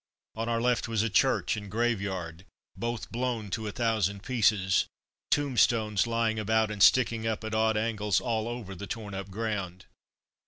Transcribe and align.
On 0.33 0.49
our 0.49 0.59
left 0.59 0.87
was 0.87 1.03
a 1.03 1.11
church 1.11 1.55
and 1.55 1.69
graveyard, 1.69 2.43
both 2.75 3.11
blown 3.11 3.51
to 3.51 3.67
a 3.67 3.71
thousand 3.71 4.23
pieces. 4.23 4.87
Tombstones 5.29 6.07
lying 6.07 6.39
about 6.39 6.71
and 6.71 6.81
sticking 6.81 7.27
up 7.27 7.43
at 7.43 7.53
odd 7.53 7.77
angles 7.77 8.19
all 8.19 8.47
over 8.47 8.73
the 8.73 8.87
torn 8.87 9.13
up 9.13 9.29
ground. 9.29 9.85